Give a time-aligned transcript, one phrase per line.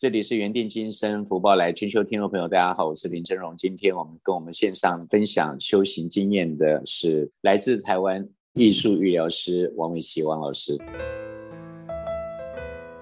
[0.00, 3.54] 这里是原定今生福报来全球听众朋友，大家好，我是林真荣。
[3.54, 10.74] 今天我们跟我们线上分享修行经验的是来自台湾艺术愈疗师王伟琪王老师。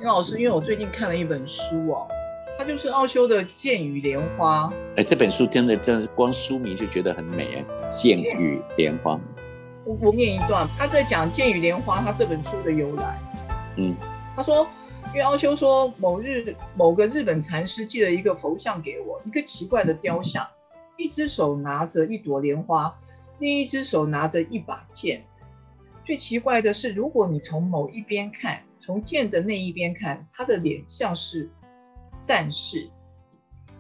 [0.00, 2.08] 林老师，因为我最近看了一本书哦，
[2.58, 4.64] 它就是奥修的《剑与莲花》。
[4.96, 9.14] 哎，这本书真的真的光书名就觉得很美哎，《剑与莲花》。
[9.84, 13.16] 我我念一段，他在讲《剑与莲花》他这本书的由来。
[13.76, 13.94] 嗯，
[14.34, 14.66] 他说。
[15.09, 20.46] 因为奥修说，某日某个日本禅师寄了一个佛像给我，一个奇怪的雕像，
[20.98, 22.94] 一只手拿着一朵莲花，
[23.39, 25.25] 另一只手拿着一把剑。
[26.04, 31.48] 最奇怪的是，如果你从某一边看，从剑的那一边看，他的脸像是
[32.22, 32.91] 战士；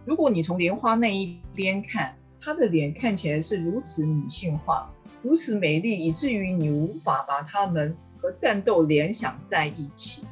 [0.06, 4.90] 如果你从莲花那一边看，他的脸看起来是如此女性化，
[5.22, 10.24] 如此美丽，以至于你无法把他们和战斗联想在一起。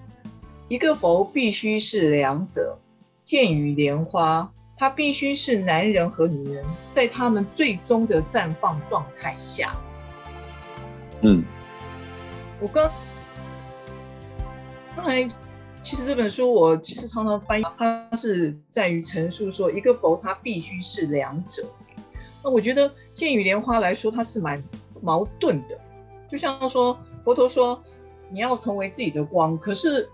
[0.69, 2.77] 一个佛必须是两者，
[3.25, 9.77] 剑与莲花，它必须是男人和女人在他们最终的绽放状态下。
[11.23, 11.45] 嗯，
[12.61, 12.91] 我刚
[14.97, 15.23] 刚才
[15.85, 21.65] 其实这本书我其实常常翻译，它是在于陈述说一个佛它必须是两者。
[22.43, 24.61] 那我觉得剑与莲花来说，它是蛮
[25.01, 25.79] 矛盾的，
[26.29, 27.81] 就像说佛陀说
[28.31, 30.11] 你要成为自己的光，可是。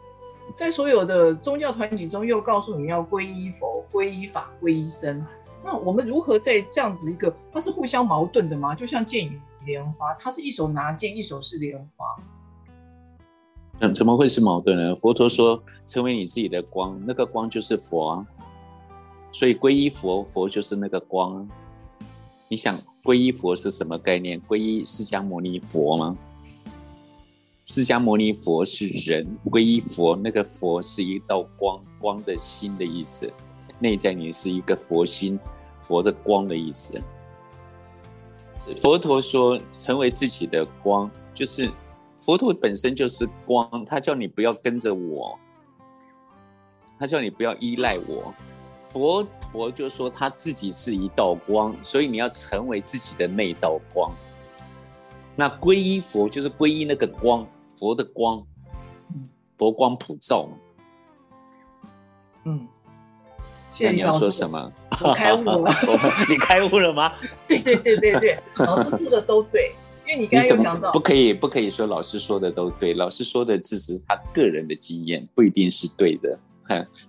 [0.55, 5.25] 在所有的宗教团体中，又告诉你要皈依佛、皈依法、皈依僧。
[5.64, 8.75] 那我们如何在这样子一个，它是互相矛盾的吗？
[8.75, 12.06] 就像剑与莲花，它是一手拿剑，一手是莲花。
[13.81, 14.94] 嗯怎么会是矛盾呢？
[14.97, 18.27] 佛陀说，成为你自己的光，那个光就是佛啊。
[19.33, 21.48] 所以皈依佛，佛就是那个光。
[22.48, 24.41] 你想皈依佛是什么概念？
[24.42, 26.16] 皈依释迦牟尼佛吗？
[27.64, 33.32] 释迦牟尼佛是人，皈依佛，那个佛是一道光，光的心的意思，
[33.78, 35.38] 内在你是一个佛心，
[35.86, 37.00] 佛的光的意思。
[38.78, 41.70] 佛陀说，成为自己的光，就是
[42.20, 45.38] 佛陀本身就是光，他叫你不要跟着我，
[46.98, 48.34] 他叫你不要依赖我。
[48.88, 54.12] 佛陀就说他自己是一道光，所以你要成为自己的那道光。
[55.34, 57.47] 那皈依佛就是皈依那个光，
[57.82, 58.41] 佛的光，
[59.59, 60.56] 佛光普照嘛。
[62.44, 62.65] 嗯，
[63.81, 64.72] 那你要说什么？
[65.03, 65.75] 我开悟了。
[66.31, 67.12] 你开悟了吗？
[67.48, 69.75] 对对对对对，老师说的都对。
[70.06, 76.38] 因为你刚才有讲到，不可以不可以说老师说的都对，老师说的只是他个人的经验，不一定是对的。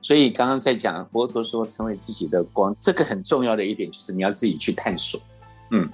[0.01, 5.22] 所以刚刚在讲佛陀说成为自己的光，这个很重要的一点就是你要自己去探索。
[5.69, 5.88] 嗯。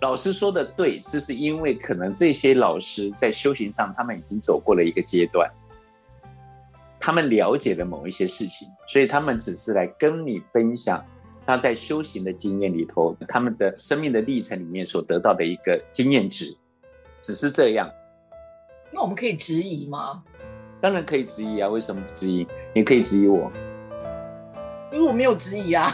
[0.00, 5.50] 老师说的对，这是因为可能这些老师在修行上，他们已经走过了一个阶段，
[6.98, 11.04] 他们了解了某一些事情，所以他们只是来跟你分享
[11.46, 16.56] 他在修行的经验里头，他们的生命的历程里面所得到的一个经验值，
[17.20, 17.90] 只是这样。
[18.90, 20.22] 那我们可以质疑吗？
[20.80, 22.46] 当然可以质疑啊，为什么不质疑？
[22.74, 23.52] 你可以质疑我。
[24.92, 25.88] 因为我没有质疑啊，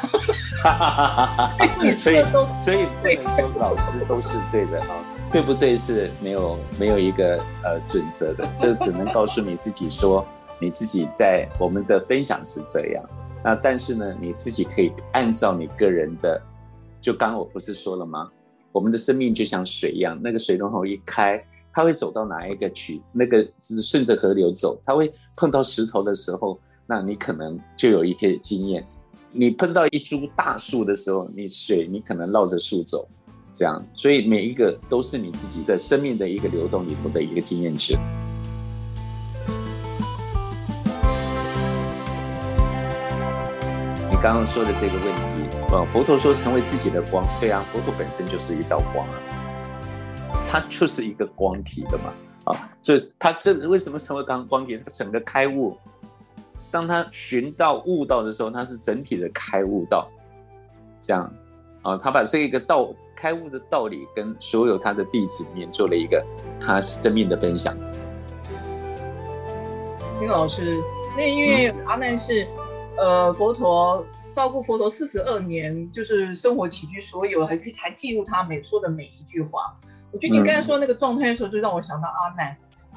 [1.95, 2.23] 所以
[2.59, 2.87] 所以
[3.17, 10.27] 不能说老师都是对的啊，对不对是没有没有一个呃准则的，就只能告诉你自己说
[10.59, 13.05] 你自己在我们的分享是这样，
[13.45, 16.41] 那但是呢你自己可以按照你个人的，
[16.99, 18.31] 就刚刚我不是说了吗？
[18.73, 26.59] 我们的生命就像水一样，那个水龙头一开，它会走到哪一个渠，那个是顺着河流走，它会碰到石头的时候。
[26.89, 28.87] 那你可能就有一些经验，
[29.33, 33.09] 你碰到一株大树的时候，你水你可能绕着树走，
[33.53, 37.99] 这样，所以每一个都是你自己的生命的一个流动里头的一个经验值。
[44.09, 49.19] 你刚刚说的这个问题，呃，佛陀说成为自己的光，对啊，佛陀本身就是一道光啊，
[50.49, 52.13] 它就是一个光体的嘛，
[52.45, 54.79] 啊，所以它这为什么成为刚光体？
[54.85, 55.77] 它整个开悟。
[56.77, 60.07] 当他寻到悟道的时候，他是整体的开悟道，
[61.01, 61.33] 这样
[61.81, 66.23] 啊，他把这一个道开悟的道理跟所有他的弟子里面做了一个
[66.61, 67.75] 他生命的分享。
[70.21, 70.79] 林老师，
[71.17, 72.47] 那因为阿难是
[72.99, 79.75] 呃佛陀照顾佛陀四十二年，就是生活起居所有，还还记录他每说的每一句话。
[80.13, 82.55] 我觉得你刚才说那个状态的时候，就让我想到阿难，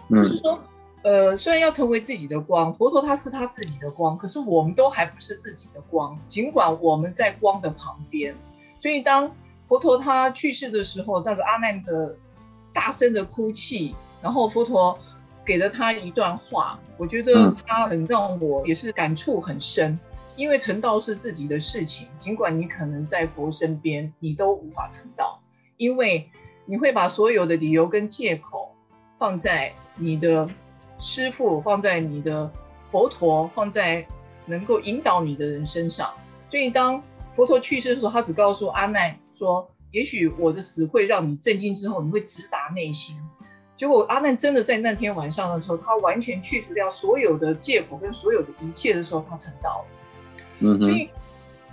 [0.10, 0.60] 就是说。
[1.02, 8.36] 呃，虽然要成为自己的光，佛陀他是他自己的光，可是我们都还不是自己的光，尽管我们在光的旁边。
[8.80, 9.32] 所以当
[9.66, 12.16] 佛陀他去世的时候，那个阿难的
[12.74, 14.98] 大声的哭泣，然后佛陀
[15.46, 19.98] 给了他一段话，我觉得他很让我也是感触很深。
[20.36, 25.38] 因为成道是自己的事情，尽管你可能在佛身边，你都无法成道，
[25.76, 26.30] 因为
[26.66, 28.74] 你会把所有的理由跟借口
[29.18, 30.50] 放在你的
[31.00, 32.52] 师傅，放在你的
[32.90, 34.06] 佛陀，放在
[34.46, 36.12] 能够引导你的人身上。
[36.50, 37.02] 所以当
[37.34, 43.16] 佛陀去世的时候，他只告诉阿难说：“也许我的死会让你震惊，之后你会直达内心。”
[43.78, 49.86] 结果阿难真的在那天晚上的时候，他完全去除掉所有的借口跟所有的一切的时候，他成道了。
[50.60, 51.10] 嗯，所以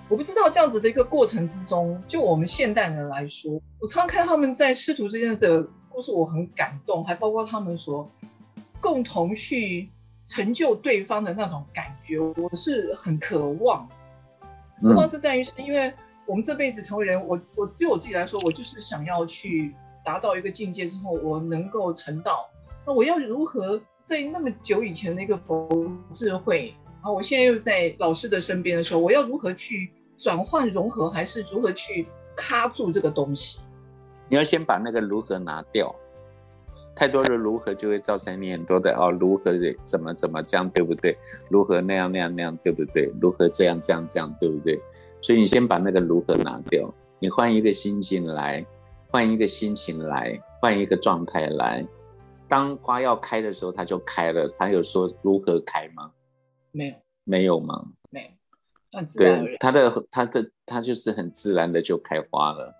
[0.08, 8.08] 我不知道这样子的一个过程之中，就我们现代人来说，我常常看他们在师徒之间的故事，我很感动，还包括他们说
[8.80, 9.88] 共同去
[10.24, 13.88] 成就对方的那种感觉，我是很渴望。
[14.82, 15.92] 渴望是在于，是因为
[16.26, 19.74] 我们这辈子成为人，我我只有我自己来说，我就是想要去
[20.04, 22.48] 达到一个境界之后，我能够成道。
[22.86, 25.68] 那我要如何在那么久以前的一个佛
[26.12, 26.74] 智慧？
[26.96, 32.06] 然后我现在又在老师的身边的时候，我要如何去转换融合，还是如何去
[32.36, 33.60] 卡住这个东西？
[34.28, 35.94] 你要先把那个如何拿掉，
[36.96, 39.52] 太多的如何就会造成你很多的哦，如何
[39.84, 41.16] 怎么怎么这样对不对？
[41.50, 43.12] 如何那样那样那样对不对？
[43.20, 44.80] 如何这样这样这样对不对？
[45.20, 48.64] 所以你先把那个如何拿掉，你换一个心境来，
[49.10, 51.86] 换一个心情来，换一个状态来。
[52.48, 54.48] 当花要开的时候，它就开了。
[54.56, 56.12] 它有说如何开吗？
[56.72, 56.94] 没有，
[57.24, 57.86] 没有吗？
[58.08, 62.72] 没有，很自然对，它的它的它就是很自然的就开花了。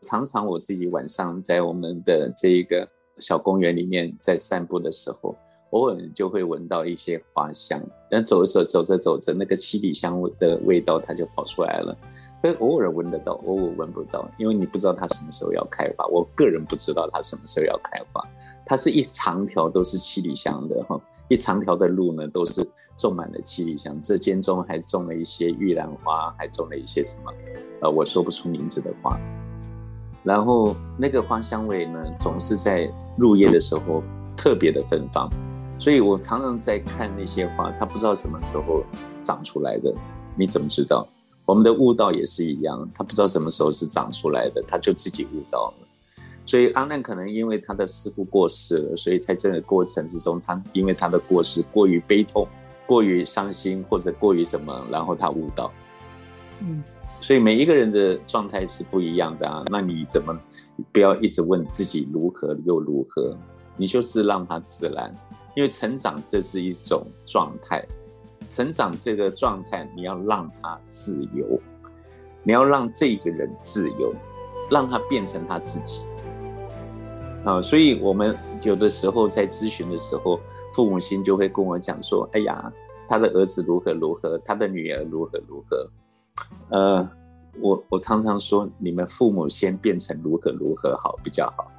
[0.00, 5.36] 常常我自己晚上在我们的这一个小公园里面在散步的时候，
[5.70, 7.80] 偶尔就会闻到一些花香。
[8.10, 11.96] 然后走着走着走着，那个七里香的味道它就跑出来了。
[12.42, 16.06] 但偶尔闻得到，偶尔闻不到，因为你不知道它什么时候要开花。
[16.06, 18.22] 我个人不知道它什么时候要开花。
[18.66, 22.68] 它是一长条都是七里香的哈，一长条的路呢都是。
[22.98, 27.32] 种满了七里香，这间中还种了一些玉兰花，还种了一些什么，
[27.80, 29.18] 呃，我说不出名字的花。
[30.22, 34.02] 然后那个花香味呢，总是在入夜的时候
[34.36, 35.30] 特别的芬芳，
[35.78, 38.84] 所以我常常在看那些花，它不知道什么时候
[39.22, 39.94] 长出来的，
[40.36, 41.06] 你怎么知道？
[41.44, 45.86] 我们的悟道也是一样，它不知道什么时候是长出来的，它就自己悟道了。
[46.46, 52.46] 所以阿难可能因为他的师傅过世了，所以在这个过程之中，他因为他的过世过于悲痛。
[52.84, 55.72] 过于伤心或者过于什么，然后他悟道，
[56.58, 56.82] 嗯，
[57.22, 59.62] 所以每一个人的状态是不一样的啊。
[59.70, 60.38] 那你怎么
[60.92, 63.34] 不要一直问自己如何又如何？
[63.78, 65.14] 你就是让他自然，
[65.56, 67.82] 因为成长这是一种状态，
[68.46, 71.58] 成长这个状态你要让他自由，
[72.42, 74.12] 你要让这个人自由，
[74.70, 76.02] 让他变成他自己
[77.44, 77.62] 啊。
[77.62, 80.38] 所以我们有的时候在咨询的时候。
[80.74, 82.72] 父母亲就会跟我讲说：“哎呀，
[83.06, 85.86] 他的儿子如何如何，他的女儿如何如何。”
[86.70, 87.08] 呃，
[87.60, 91.70] 我我常常说，你们父母先变成如何如何好比较好。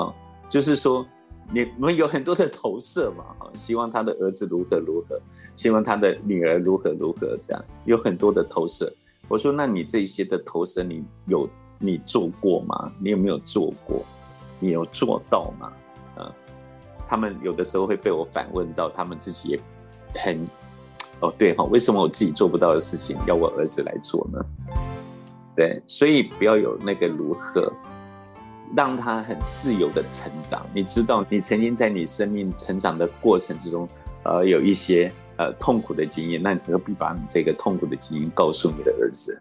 [0.00, 0.14] 啊，
[0.48, 1.06] 就是说，
[1.52, 5.20] 你们有很多的投射嘛，哈，希望他的儿子如何如何，
[5.54, 8.90] 希望他的女儿如何如何，这样有很多的投射。
[9.28, 12.92] 我说，那你这些的投射，你有你做过吗？
[12.98, 14.02] 你有没有做过？
[14.58, 15.72] 你有做到吗？
[16.16, 16.34] 啊
[17.08, 19.60] 他们有的时候会被我反问到，他们自己也
[20.14, 20.38] 很
[21.22, 24.44] 哦，对哈，为什么我自己做不到的事情要我儿子来做呢？
[25.56, 27.72] 对，所以不要有那个如何，
[28.76, 30.66] 让他很自由的成长。
[30.74, 33.88] 你知道，你曾经在你生命成长的过程之中，
[34.24, 39.40] 呃，有一些呃痛苦的经验，那你何必把你这个痛苦的经验告诉你的儿子？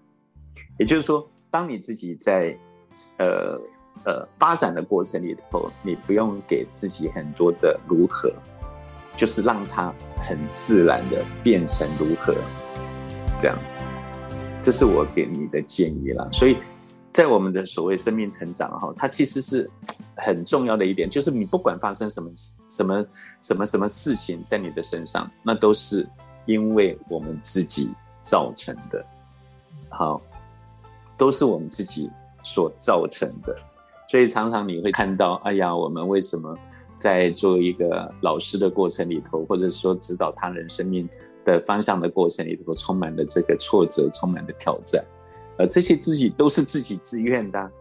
[0.78, 2.58] 也就是说，当你自己在
[3.18, 3.60] 呃。
[4.04, 8.34] 呃，发展的过程里头，你不用给自己很多的如何，
[9.16, 12.36] 就是让它很自然的变成如何，
[13.38, 13.58] 这样，
[14.62, 16.28] 这是我给你的建议啦。
[16.32, 16.58] 所以
[17.12, 19.70] 在我们的所谓生命成长哈，它其实是
[20.16, 22.32] 很重要的一点，就是你不管发生什么
[22.70, 23.06] 什么
[23.42, 26.08] 什么什么事情在你的身上，那都是
[26.46, 29.06] 因为我们自己造成的，
[29.90, 30.22] 好，
[31.18, 32.10] 都是我们自己
[32.44, 33.56] 所造成的。
[34.08, 36.58] 所以常常你会看到，哎呀，我们为什么
[37.02, 41.10] 在做一个老师的过程里头，或者说指导他人生命
[41.44, 45.04] 的方向的过程里头，充满了这个挫折，充满了挑战，
[45.58, 47.72] 呃，这些自己都是自己自愿的。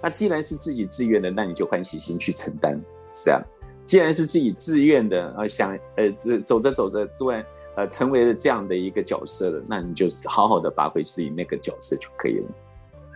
[0.00, 2.80] 那既然是自己自愿的，那你就欢喜心去承担，
[3.12, 3.42] 这样。
[3.84, 7.44] 既然是自己自愿的，呃，想，呃，这走着走着突然，
[7.76, 12.48] 呃，成为了这样的一个角色了，那你就好好的发挥自己那个角色就可以了，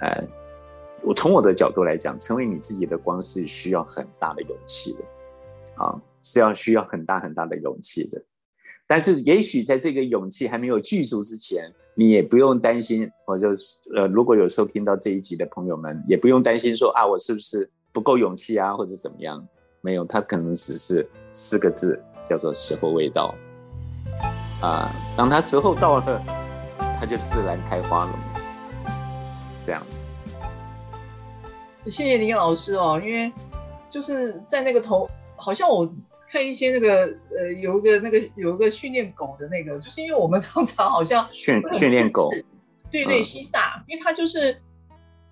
[0.02, 0.22] 哎。
[1.02, 4.98] 我从我的角度来讲，成为你自己的光是需要很大的勇气的，
[5.80, 8.22] 啊，是要需要很大很大的勇气的。
[8.86, 13.08] 但是也许在这个勇气还没有具足之前，你也不用担心。
[13.24, 13.48] 我就
[13.94, 19.46] 呃，如果有收听到这一集的朋友们，也不用担心说啊，我是不是不够勇气啊，或者怎么样？
[19.80, 23.34] 没有，他可能只是四个字，叫做时候未到。
[24.60, 26.22] 啊，当他时候到了，
[26.98, 28.18] 它就自然开花了。
[29.62, 29.82] 这样。
[31.86, 33.32] 谢谢林老师哦，因为
[33.88, 35.08] 就是在那个头。
[35.40, 35.90] 好像我
[36.30, 37.04] 看一些那个
[37.36, 42.30] 呃，有一个那个有一个训练狗的那个，就是因为我们常常好像训训练狗，
[42.90, 44.60] 对对，西萨，因为它就是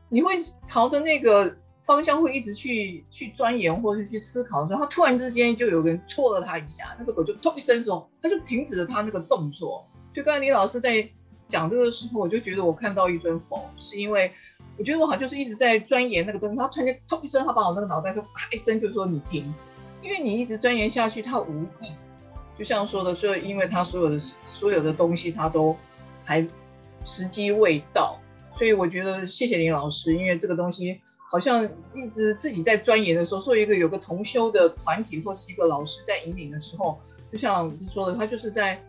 [0.08, 0.32] 你会
[0.64, 9.86] 朝着那个方向会一直去去钻研或者去思考的时候，它突然之间就有人戳了它一下，那个狗就砰一声说，它就停止了它那个动作。
[10.12, 11.08] 就刚才李老师在
[11.46, 14.32] 讲这个时候，我就觉得我看到一尊佛，是因为
[14.76, 19.52] 我觉得我好像就是一直在钻研那个东西，他突然间砰一声，他把我那个脑袋就咔一声就说你停。
[20.02, 21.92] 因为你一直钻研下去，它无益。
[22.56, 25.76] 就像说的，就因为它所有的所有的东西，它都
[26.24, 26.44] 还
[27.04, 28.18] 时机未到，
[28.52, 31.00] 所以我觉得谢谢林老师，因为这个东西
[31.30, 31.64] 好像
[31.94, 36.98] 一直自己在钻研的时候，作为一个有个同修的团体或是一个老师在引领的时候，
[37.30, 38.82] 就像说的，他就是在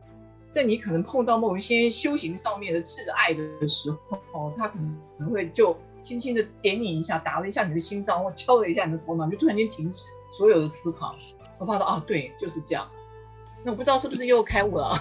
[0.49, 4.79] 在你可能碰到某一些修行上面的挚爱的时候，他可
[5.19, 10.05] 能会就轻轻的点你一下，打了一下你的心脏，或敲了一下你的头脑，就突然间停止。
[10.31, 11.13] 所有的思考，
[11.57, 12.87] 我发现啊，对，就是这样。
[13.63, 14.97] 那我不知道是不是又开悟了？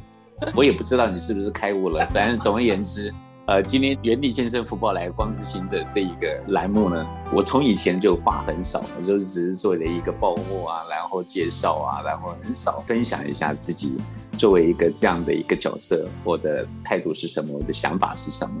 [0.54, 2.06] 我也不知道你是不是开悟了。
[2.10, 3.12] 反正总而言之，
[3.46, 13.96] 呃，今天原地健身福报来光之行者这一个栏目呢，我从以前就话很少，我就只是做了一个报幕啊，然后介绍啊，然后很少分享一下自己
[14.38, 18.54] 作为一个这样的一个角色，我的态度是什么，我的想法是什么。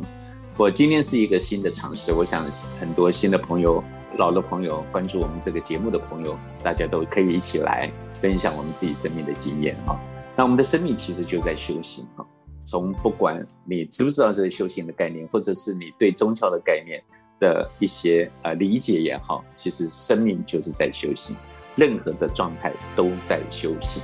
[0.56, 2.44] 我今天是一个新的尝试，我想
[2.80, 3.82] 很多新的朋友。
[4.18, 7.88] 老的朋友，关注我们这个节目的朋友，大家都可以一起来
[8.20, 9.98] 分享我们自己生命的经验哈。
[10.36, 12.26] 那我们的生命其实就在修行哈。
[12.64, 17.00] 从不管你知不知道这个修行的概念，或者是你对宗教的概念
[17.38, 21.36] 的一些呃理解也好，其实生命就是在修行。
[21.76, 24.02] 任何的状态都在修行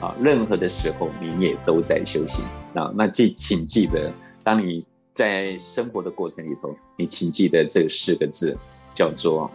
[0.00, 2.92] 啊，任何的时候你也都在修行啊。
[2.96, 4.12] 那记，请记得，
[4.44, 8.56] 当你在生活的过程里头，你请记得这四个字。
[8.98, 9.48] 叫做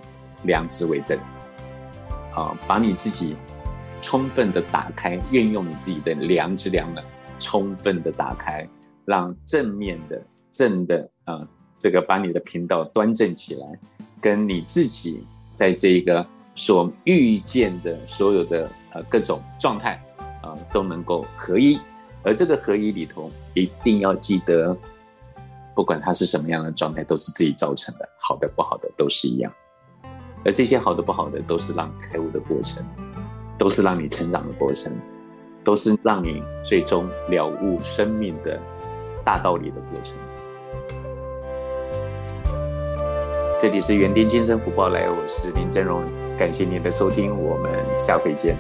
[0.44, 1.20] 良知为证
[2.34, 3.36] 啊，把你自己
[4.02, 7.04] 充分的打开，运用你自己的良知良能，
[7.40, 8.66] 充分的打开，
[9.04, 11.46] 让正面的正的啊，
[11.78, 13.68] 这个把你的频道端正起来，
[14.22, 20.02] 跟你自己在这个所遇见的所有的呃各种状态
[20.42, 21.78] 啊，都能够合一，
[22.24, 24.74] 而这个合一里头，一定要记得。
[25.76, 29.52] 不管它是什么样的状态，都是自己造成的，好的不好的都是一样。
[30.46, 32.86] 而这些好的不好的，都是让开悟的过程，
[33.58, 34.92] 都是让你成长的过程，
[35.64, 38.60] 都是让你最终了悟生命的
[39.24, 40.16] 大道理的过程。
[43.60, 46.04] 这里是园丁精神福报来，我是林真荣，
[46.38, 48.58] 感谢您的收听，我们下回见。